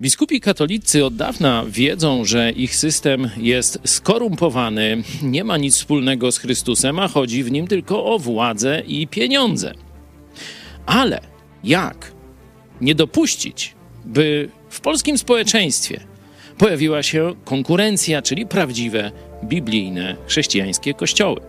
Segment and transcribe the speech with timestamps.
[0.00, 6.38] Biskupi katolicy od dawna wiedzą, że ich system jest skorumpowany, nie ma nic wspólnego z
[6.38, 9.74] Chrystusem, a chodzi w nim tylko o władzę i pieniądze.
[10.86, 11.20] Ale
[11.64, 12.12] jak
[12.80, 13.74] nie dopuścić,
[14.04, 16.00] by w polskim społeczeństwie
[16.58, 19.12] pojawiła się konkurencja, czyli prawdziwe
[19.44, 21.40] biblijne chrześcijańskie kościoły?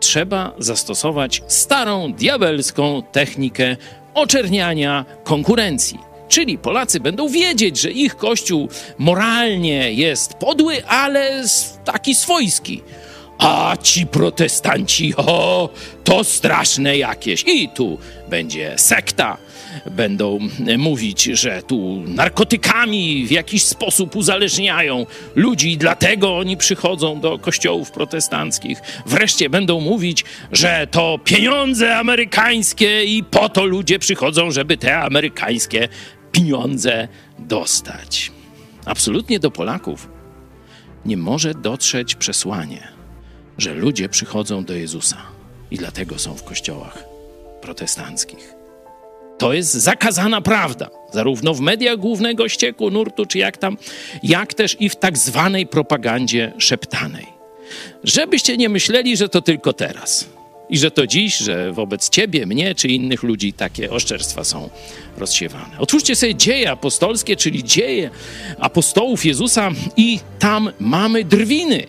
[0.00, 3.76] Trzeba zastosować starą diabelską technikę
[4.14, 11.44] oczerniania konkurencji Czyli Polacy będą wiedzieć, że ich kościół moralnie jest podły, ale
[11.84, 12.82] taki swojski.
[13.38, 15.68] A ci protestanci, o,
[16.04, 17.44] to straszne jakieś.
[17.46, 17.98] I tu
[18.28, 19.36] będzie sekta.
[19.90, 20.38] Będą
[20.78, 27.90] mówić, że tu narkotykami w jakiś sposób uzależniają ludzi, i dlatego oni przychodzą do kościołów
[27.90, 28.80] protestanckich.
[29.06, 35.88] Wreszcie będą mówić, że to pieniądze amerykańskie i po to ludzie przychodzą, żeby te amerykańskie
[36.32, 37.08] pieniądze
[37.38, 38.32] dostać.
[38.84, 40.08] Absolutnie do Polaków
[41.04, 42.88] nie może dotrzeć przesłanie,
[43.58, 45.16] że ludzie przychodzą do Jezusa
[45.70, 47.04] i dlatego są w kościołach
[47.60, 48.54] protestanckich.
[49.38, 53.76] To jest zakazana prawda, zarówno w mediach głównego ścieku, nurtu, czy jak tam,
[54.22, 57.26] jak też i w tak zwanej propagandzie szeptanej.
[58.04, 60.28] Żebyście nie myśleli, że to tylko teraz
[60.70, 64.70] i że to dziś, że wobec ciebie, mnie czy innych ludzi takie oszczerstwa są
[65.16, 65.78] rozsiewane.
[65.78, 68.10] Otwórzcie sobie dzieje apostolskie, czyli dzieje
[68.58, 71.86] apostołów Jezusa i tam mamy drwiny.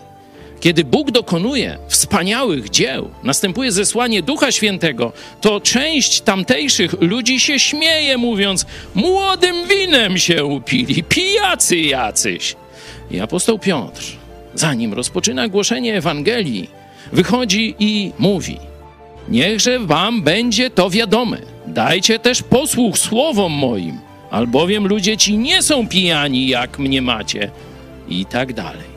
[0.59, 8.17] Kiedy Bóg dokonuje wspaniałych dzieł, następuje zesłanie Ducha Świętego, to część tamtejszych ludzi się śmieje,
[8.17, 8.65] mówiąc:
[8.95, 12.55] Młodym winem się upili, pijacy jacyś.
[13.11, 14.03] I apostoł Piotr,
[14.53, 16.69] zanim rozpoczyna głoszenie Ewangelii,
[17.13, 18.70] wychodzi i mówi:
[19.29, 21.37] Niechże wam będzie to wiadome.
[21.67, 23.99] Dajcie też posłuch słowom moim,
[24.31, 27.51] albowiem ludzie ci nie są pijani, jak mnie macie,
[28.07, 28.91] i tak dalej.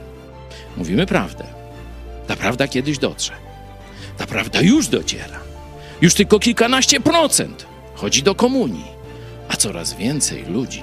[0.77, 1.45] Mówimy prawdę.
[2.27, 3.33] Ta prawda kiedyś dotrze.
[4.19, 5.41] Ta prawda już dociera.
[6.01, 8.85] Już tylko kilkanaście procent chodzi do komunii,
[9.49, 10.83] a coraz więcej ludzi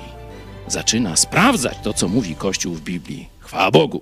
[0.68, 3.30] zaczyna sprawdzać to, co mówi Kościół w Biblii.
[3.40, 4.02] Chwała Bogu.